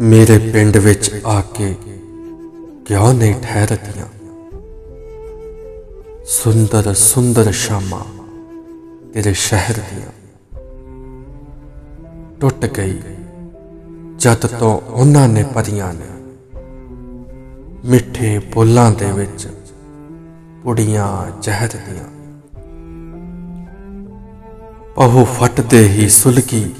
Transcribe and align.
ਮੇਰੇ 0.00 0.38
ਪਿੰਡ 0.38 0.76
ਵਿੱਚ 0.76 1.20
ਆ 1.26 1.40
ਕੇ 1.40 1.74
ਕਿਉਂ 2.86 3.14
ਨਹੀਂ 3.14 3.34
ਠਹਿਰਦੀਆਂ? 3.42 4.06
ਸੁੰਦਰ 6.26 6.94
ਸੁੰਦਰ 6.94 7.52
ਸ਼ਾਮਾਂ 7.52 8.04
ਤੇਰੇ 9.12 9.32
ਸ਼ਹਿਰ 9.32 9.74
ਦੀਆਂ। 9.76 10.10
ਟੁੱਟ 12.40 12.66
ਗਈ 12.66 13.00
ਜਦ 14.18 14.46
ਤੋਂ 14.46 14.80
ਉਹਨਾਂ 14.80 15.28
ਨੇ 15.28 15.44
ਪਰੀਆਂ 15.54 15.94
ਨੇ। 15.94 16.10
ਮਿੱਠੇ 17.84 18.38
ਬੋਲਾਂ 18.38 18.92
ਦੇ 18.92 19.12
ਵਿੱਚ 19.12 19.48
ਪੁੜੀਆਂ 20.62 21.40
ਜ਼ਹਿਰ 21.40 21.68
ਦੀਆਂ 21.68 22.08
ਪਹੂ 24.96 25.24
ਫਟਦੇ 25.24 25.88
ਹੀ 25.88 26.08
ਸੁਲਗੀ 26.08 26.74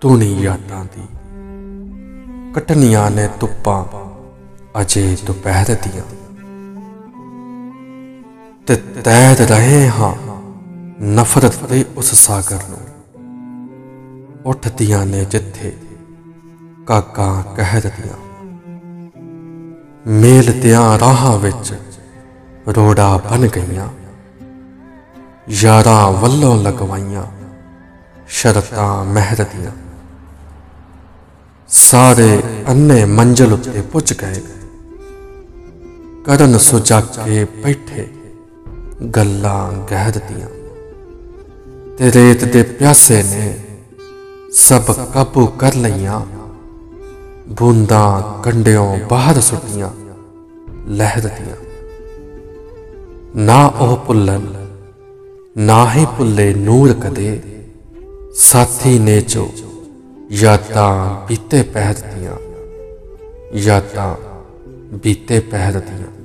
ਤੂਣੀ 0.00 0.42
ਯਾਦਾਂ 0.42 0.84
ਦੀ। 0.84 1.02
ਕਟਨੀਆਂ 2.54 3.10
ਨੇ 3.10 3.28
ਤੁਪਾਂ 3.40 3.84
ਅਜੇ 4.80 5.16
ਦੁਪਹਿਰ 5.24 5.76
ਦੀਆਂ। 5.82 6.02
ਤੇ 8.66 8.76
ਤੈਰ 8.76 9.36
ਰਹੇ 9.36 9.88
ਹਾਂ 9.88 10.14
ਨਫ਼ਰਤ 11.04 11.64
ਦੇ 11.64 11.84
ਉਸ 11.96 12.14
ਸਾਗਰ 12.14 12.58
ਨੂੰ। 12.70 12.78
ਉੱਠਦੀਆਂ 14.44 15.06
ਨੇ 15.06 15.24
ਜਿੱਥੇ 15.24 15.76
ਕਾਕਾ 16.86 17.44
ਕਹਿਰ 17.56 17.90
ਦੀਆਂ। 17.98 18.44
ਮੇਲ 20.06 20.60
ਤਿਆਂ 20.62 20.98
ਰਾਹਾਂ 20.98 21.38
ਵਿੱਚ 21.38 21.74
ਰੋੜਾ 22.76 23.16
ਬਨ 23.16 23.46
ਗਈਆਂ। 23.46 23.88
ਯਾਰਾਂ 25.48 26.12
ਵੱਲੋਂ 26.12 26.56
ਲਗਵਾਈਆਂ 26.56 27.26
ਸ਼ਰਤਾਂ 28.28 29.04
ਮਹਿਰ 29.04 29.44
ਦੀਆਂ। 29.44 29.70
ਸਾਰੇ 31.72 32.42
ਅੰਨੇ 32.68 33.04
ਮੰਜ਼ਲ 33.04 33.52
ਉੱਤੇ 33.52 33.82
ਪੁੱਜ 33.82 34.12
ਗਏ। 34.12 34.42
ਕਰਨ 36.24 36.58
ਸੁਜਾ 36.58 37.00
ਕੇ 37.00 37.44
ਬੈਠੇ 37.44 38.08
ਗੱਲਾਂ 39.16 39.72
ਗਹਿਰ 39.90 40.18
ਦੀਆਂ। 40.18 40.48
ਤੇ 41.96 42.12
ਰੇਤ 42.12 42.44
ਦੇ 42.44 42.62
ਪਿਆਸੇ 42.62 43.22
ਨੇ 43.22 43.58
ਸਭ 44.52 44.82
ਕਾਬੂ 45.14 45.46
ਕਰ 45.46 45.74
ਲਈਆਂ। 45.74 46.20
ਬੂੰਦਾਂ 47.48 48.42
ਕੰਡਿਓਂ 48.42 48.98
ਬਾਹਰ 49.10 49.40
ਸੁੱਟੀਆਂ 49.40 49.90
ਲਹਿਰ 50.88 51.20
ਦੀਆਂ। 51.20 51.56
ਨਾ 53.36 53.66
ਉਹ 53.66 53.96
ਭੁੱਲਣ, 53.96 54.40
ਨਾ 55.58 55.94
ਹੀ 55.94 56.06
ਭੁੱਲੇ 56.18 56.54
ਨੂਰ 56.54 56.92
ਕਦੇ। 56.92 57.40
ਸਾਥੀ 58.34 58.98
ਨੇ 58.98 59.20
ਜੋ 59.20 59.52
ਯਾਦਾਂ 60.32 61.26
ਬੀਤੇ 61.26 61.62
ਪਹਿਰ 61.62 61.94
ਦੀਆਂ 61.94 62.36
ਯਾਦਾਂ 63.54 64.16
ਬੀਤੇ 64.96 65.40
ਪਹਿਰ 65.40 65.80
ਦੀਆਂ। 65.80 66.21